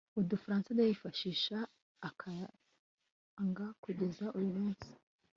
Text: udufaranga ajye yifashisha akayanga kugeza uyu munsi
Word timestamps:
udufaranga 0.19 0.67
ajye 0.71 0.83
yifashisha 0.89 1.57
akayanga 2.09 3.65
kugeza 3.83 4.25
uyu 4.37 4.49
munsi 4.57 4.89